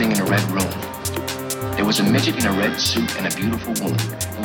sitting 0.00 0.16
in 0.16 0.22
a 0.22 0.30
red 0.30 0.42
room. 0.50 1.76
There 1.76 1.84
was 1.84 2.00
a 2.00 2.02
midget 2.02 2.38
in 2.38 2.46
a 2.46 2.52
red 2.52 2.80
suit 2.80 3.14
and 3.18 3.30
a 3.30 3.36
beautiful 3.36 3.74
woman. 3.84 3.98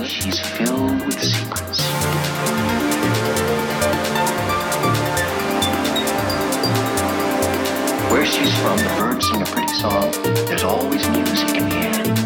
She's 0.06 0.38
filled 0.38 1.06
with 1.06 1.18
secrets. 1.24 1.82
Where 8.12 8.26
she's 8.26 8.54
from, 8.60 8.78
the 8.80 8.96
birds 9.00 9.30
sing 9.30 9.42
a 9.42 9.46
pretty 9.46 9.74
song. 9.76 10.12
There's 10.46 10.64
always 10.64 11.08
music 11.08 11.56
in 11.56 11.70
the 11.70 11.76
air. 11.76 12.25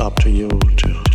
Lost 0.00 0.24
you 0.24 0.48
found. 0.48 1.09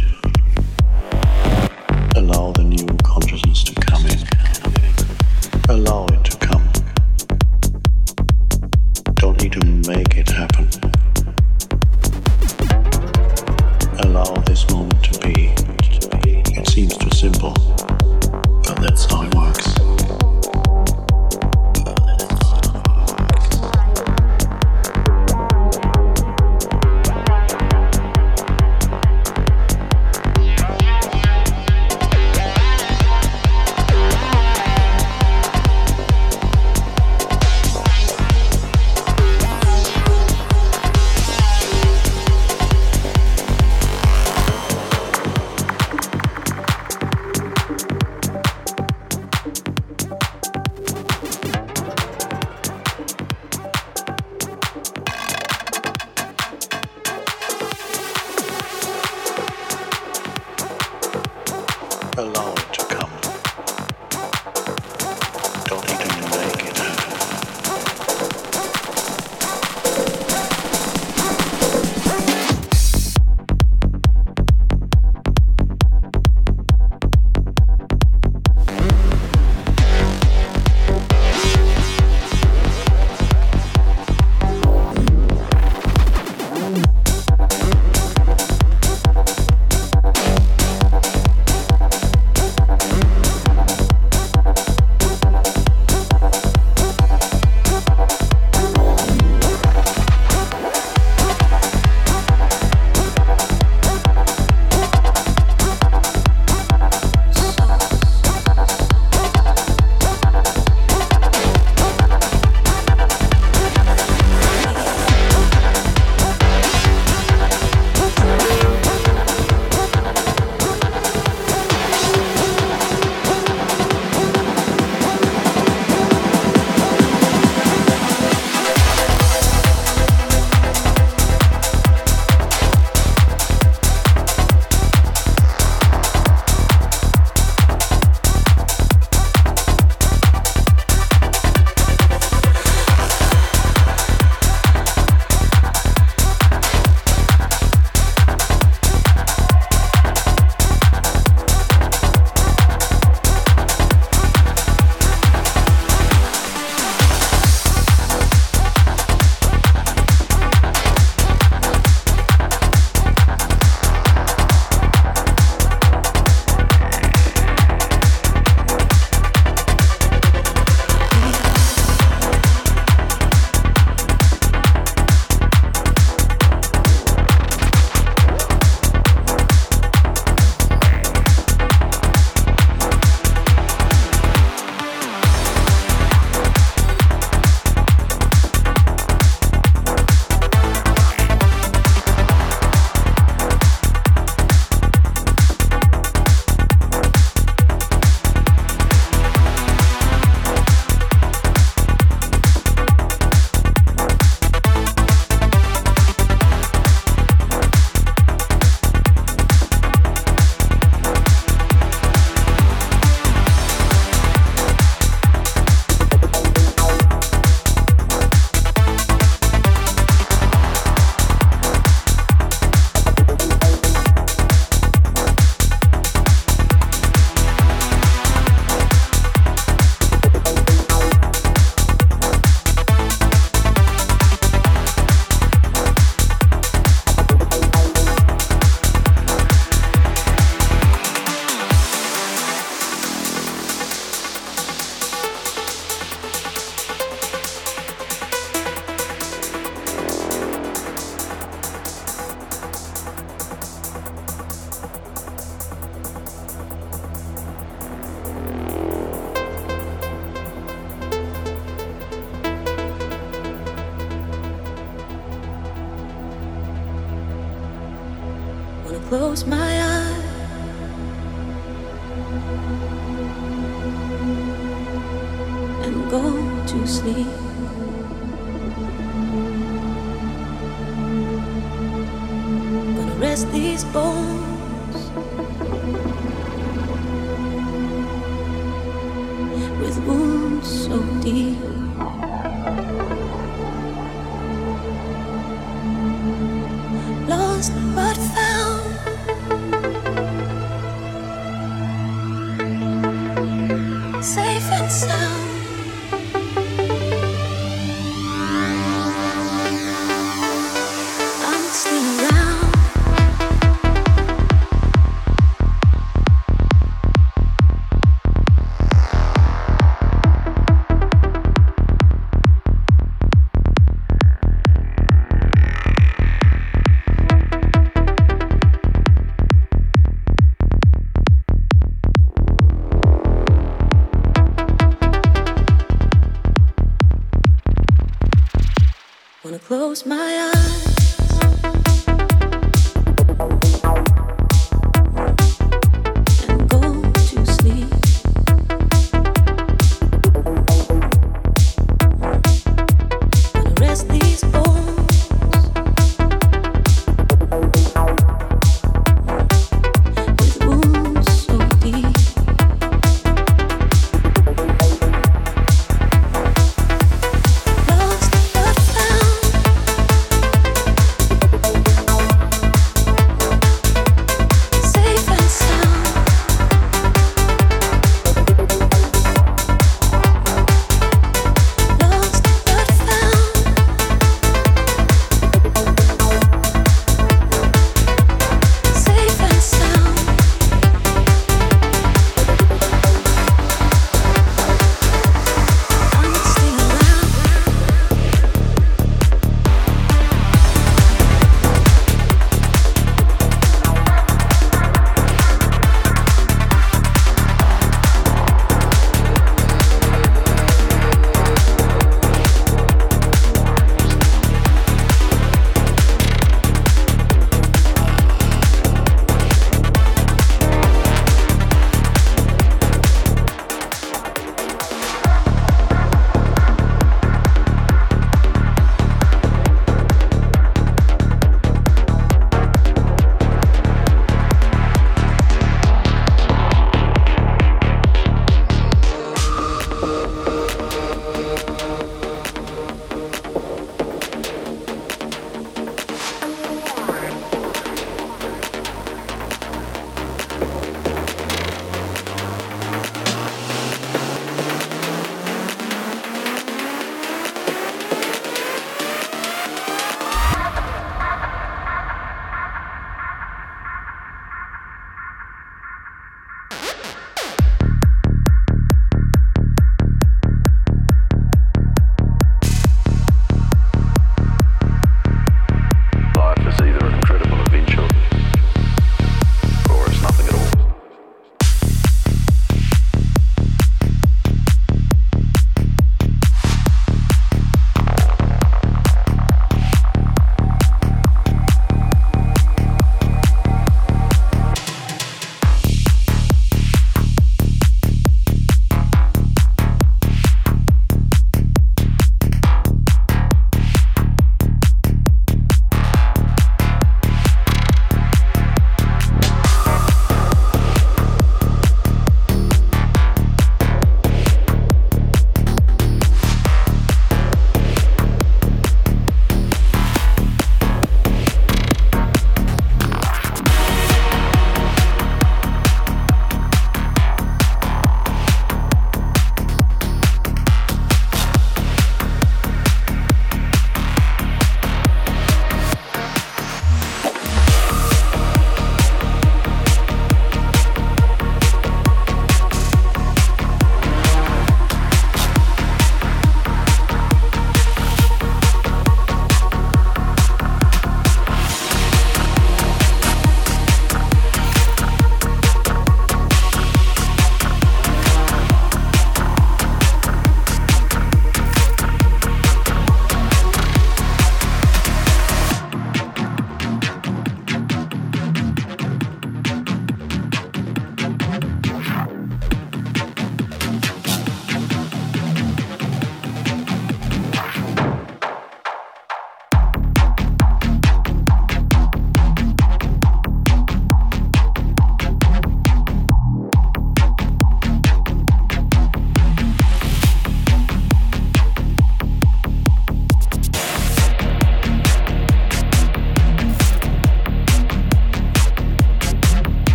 Wanna 339.45 339.59
close 339.59 340.07
my 340.07 340.51
eyes. 340.55 340.94